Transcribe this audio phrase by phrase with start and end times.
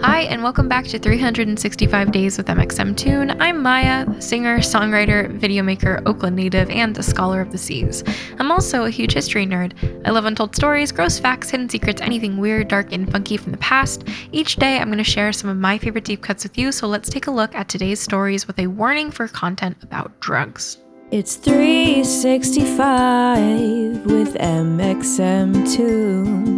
[0.00, 3.36] Hi, and welcome back to 365 Days with mxmtoon.
[3.40, 8.04] I'm Maya, singer, songwriter, video maker, Oakland native, and a scholar of the seas.
[8.38, 9.72] I'm also a huge history nerd.
[10.06, 13.58] I love untold stories, gross facts, hidden secrets, anything weird, dark, and funky from the
[13.58, 14.04] past.
[14.30, 16.86] Each day, I'm going to share some of my favorite deep cuts with you, so
[16.86, 20.78] let's take a look at today's stories with a warning for content about drugs.
[21.10, 26.38] It's 365 with mxmtoon.
[26.38, 26.57] New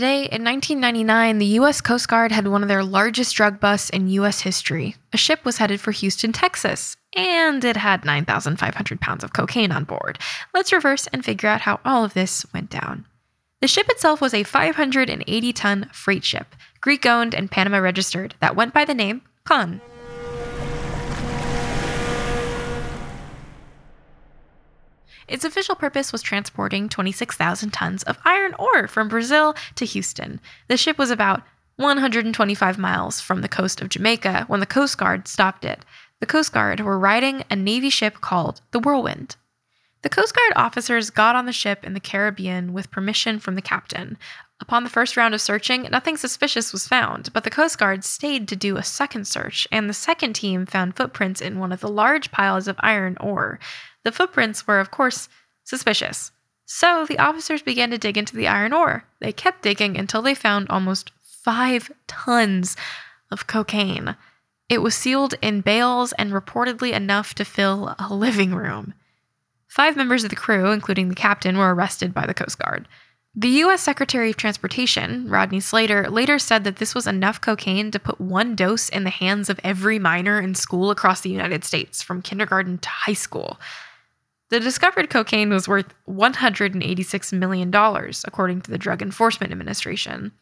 [0.00, 1.82] Today, in 1999, the U.S.
[1.82, 4.40] Coast Guard had one of their largest drug busts in U.S.
[4.40, 4.96] history.
[5.12, 9.84] A ship was headed for Houston, Texas, and it had 9,500 pounds of cocaine on
[9.84, 10.18] board.
[10.54, 13.04] Let's reverse and figure out how all of this went down.
[13.60, 18.56] The ship itself was a 580 ton freight ship, Greek owned and Panama registered, that
[18.56, 19.82] went by the name Cannes.
[25.30, 30.40] Its official purpose was transporting 26,000 tons of iron ore from Brazil to Houston.
[30.66, 31.42] The ship was about
[31.76, 35.84] 125 miles from the coast of Jamaica when the Coast Guard stopped it.
[36.18, 39.36] The Coast Guard were riding a Navy ship called the Whirlwind.
[40.02, 43.62] The Coast Guard officers got on the ship in the Caribbean with permission from the
[43.62, 44.18] captain.
[44.60, 48.48] Upon the first round of searching, nothing suspicious was found, but the Coast Guard stayed
[48.48, 51.88] to do a second search, and the second team found footprints in one of the
[51.88, 53.58] large piles of iron ore.
[54.04, 55.28] The footprints were, of course,
[55.64, 56.32] suspicious.
[56.66, 59.04] So the officers began to dig into the iron ore.
[59.20, 62.76] They kept digging until they found almost five tons
[63.30, 64.16] of cocaine.
[64.68, 68.94] It was sealed in bales and reportedly enough to fill a living room.
[69.66, 72.86] Five members of the crew, including the captain, were arrested by the Coast Guard.
[73.34, 73.80] The U.S.
[73.80, 78.56] Secretary of Transportation, Rodney Slater, later said that this was enough cocaine to put one
[78.56, 82.78] dose in the hands of every minor in school across the United States, from kindergarten
[82.78, 83.60] to high school.
[84.50, 90.32] The discovered cocaine was worth $186 million, according to the Drug Enforcement Administration.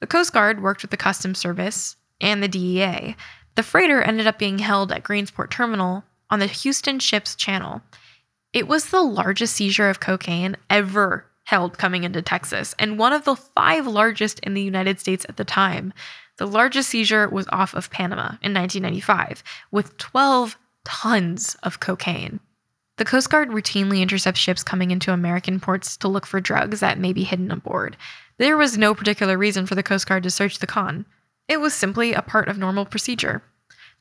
[0.00, 3.14] The Coast Guard worked with the Customs Service and the DEA.
[3.56, 7.82] The freighter ended up being held at Greensport Terminal on the Houston Ships Channel.
[8.54, 13.24] It was the largest seizure of cocaine ever held coming into Texas, and one of
[13.24, 15.92] the five largest in the United States at the time.
[16.38, 22.40] The largest seizure was off of Panama in 1995, with 12 tons of cocaine.
[22.98, 26.98] The Coast Guard routinely intercepts ships coming into American ports to look for drugs that
[26.98, 27.96] may be hidden aboard.
[28.38, 31.06] There was no particular reason for the Coast Guard to search the Cannes.
[31.46, 33.44] It was simply a part of normal procedure.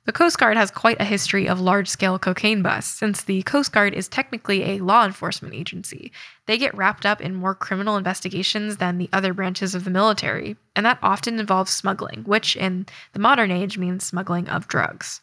[0.06, 3.72] The Coast Guard has quite a history of large scale cocaine busts, since the Coast
[3.72, 6.12] Guard is technically a law enforcement agency.
[6.47, 10.57] They get wrapped up in more criminal investigations than the other branches of the military,
[10.75, 15.22] and that often involves smuggling, which in the modern age means smuggling of drugs.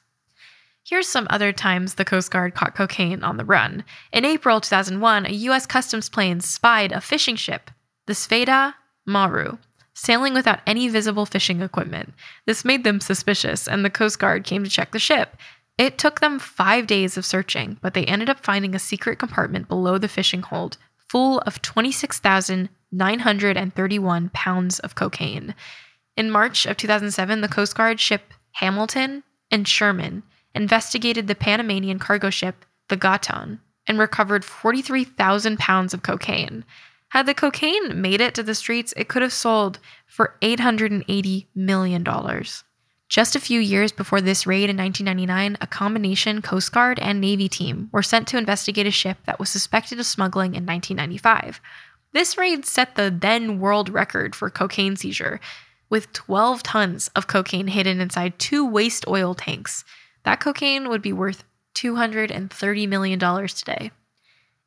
[0.87, 3.85] Here's some other times the Coast Guard caught cocaine on the run.
[4.13, 5.67] In April 2001, a U.S.
[5.67, 7.71] Customs plane spied a fishing ship,
[8.07, 8.75] the Svesda
[9.07, 9.57] Maru,
[9.95, 12.13] sailing without any visible fishing equipment.
[12.47, 15.39] This made them suspicious, and the Coast Guard came to check the ship.
[15.79, 19.69] It took them five days of searching, but they ended up finding a secret compartment
[19.69, 20.77] below the fishing hold
[21.09, 25.55] full of 26,931 pounds of cocaine.
[26.15, 32.31] In March of 2007, the Coast Guard ship Hamilton and Sherman investigated the Panamanian cargo
[32.31, 36.65] ship, the Gatun, and recovered 43,000 pounds of cocaine.
[37.09, 42.05] Had the cocaine made it to the streets, it could have sold for $880 million.
[43.09, 47.49] Just a few years before this raid in 1999, a combination Coast Guard and Navy
[47.49, 51.61] team were sent to investigate a ship that was suspected of smuggling in 1995.
[52.13, 55.39] This raid set the then world record for cocaine seizure,
[55.91, 59.85] with 12 tons of cocaine hidden inside two waste oil tanks.
[60.25, 63.91] That cocaine would be worth $230 million today.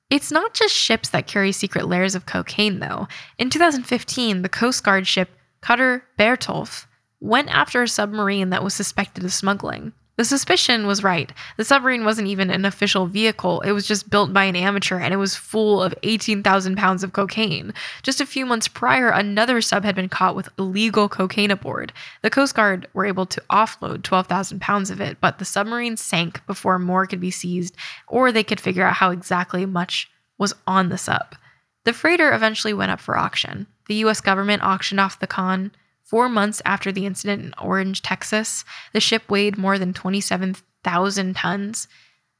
[0.09, 3.07] It's not just ships that carry secret layers of cocaine, though.
[3.37, 5.29] In 2015, the Coast Guard ship
[5.61, 6.85] Cutter Bertholf
[7.19, 9.91] went after a submarine that was suspected of smuggling.
[10.17, 11.31] The suspicion was right.
[11.57, 15.13] The submarine wasn't even an official vehicle, it was just built by an amateur and
[15.13, 17.71] it was full of 18,000 pounds of cocaine.
[18.01, 21.93] Just a few months prior, another sub had been caught with illegal cocaine aboard.
[22.23, 26.43] The Coast Guard were able to offload 12,000 pounds of it, but the submarine sank
[26.47, 27.75] before more could be seized
[28.07, 30.09] or they could figure out how exactly much
[30.39, 31.35] was on the sub.
[31.83, 33.67] The freighter eventually went up for auction.
[33.87, 35.71] The US government auctioned off the Cannes
[36.07, 38.63] Four months after the incident in Orange, Texas,
[38.93, 41.89] the ship weighed more than 27,000 tons,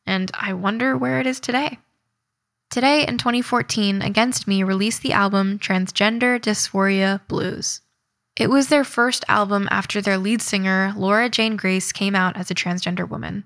[0.05, 1.77] and I wonder where it is today.
[2.69, 7.81] Today in 2014, Against Me released the album Transgender Dysphoria Blues.
[8.37, 12.49] It was their first album after their lead singer, Laura Jane Grace, came out as
[12.49, 13.43] a transgender woman.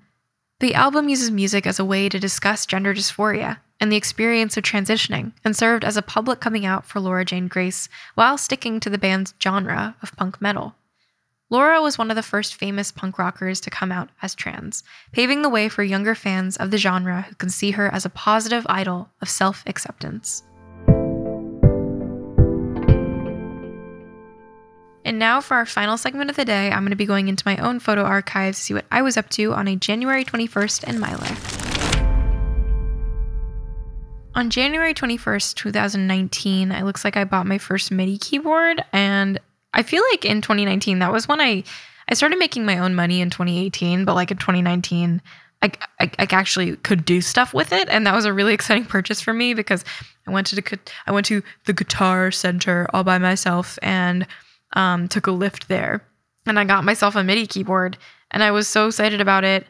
[0.60, 4.62] The album uses music as a way to discuss gender dysphoria and the experience of
[4.62, 8.88] transitioning, and served as a public coming out for Laura Jane Grace while sticking to
[8.88, 10.76] the band's genre of punk metal.
[11.50, 15.42] Laura was one of the first famous punk rockers to come out as trans, paving
[15.42, 18.64] the way for younger fans of the genre who can see her as a positive
[18.68, 20.44] idol of self acceptance.
[25.04, 27.42] And now for our final segment of the day, I'm going to be going into
[27.44, 30.88] my own photo archives to see what I was up to on a January 21st
[30.88, 31.51] in my life.
[34.34, 38.82] On January 21st, 2019, it looks like I bought my first MIDI keyboard.
[38.92, 39.38] And
[39.74, 41.64] I feel like in 2019, that was when I,
[42.08, 44.06] I started making my own money in 2018.
[44.06, 45.20] But like in 2019,
[45.60, 45.70] I,
[46.00, 47.88] I, I actually could do stuff with it.
[47.90, 49.84] And that was a really exciting purchase for me because
[50.26, 54.26] I went to the, I went to the Guitar Center all by myself and
[54.72, 56.02] um, took a lift there.
[56.46, 57.98] And I got myself a MIDI keyboard.
[58.30, 59.66] And I was so excited about it.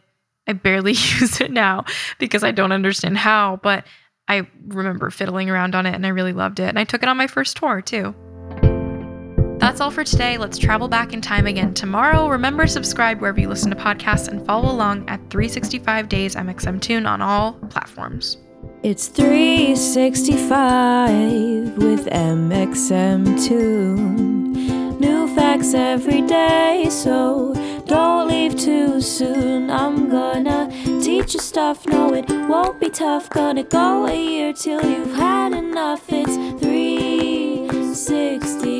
[0.46, 1.84] I barely use it now
[2.20, 3.58] because I don't understand how.
[3.64, 3.84] But
[4.32, 6.68] I remember fiddling around on it and I really loved it.
[6.68, 8.14] And I took it on my first tour too.
[9.58, 10.38] That's all for today.
[10.38, 12.28] Let's travel back in time again tomorrow.
[12.28, 17.20] Remember, subscribe wherever you listen to podcasts and follow along at 365 Days mxmtoon on
[17.20, 18.38] all platforms.
[18.82, 24.98] It's 365 with mxmtoon.
[24.98, 27.54] New facts every day, so
[27.86, 29.70] don't leave too soon.
[29.70, 30.70] I'm gonna
[31.12, 33.28] teach you stuff, no, it won't be tough.
[33.28, 36.06] Gonna go a year till you've had enough.
[36.08, 38.71] It's 360.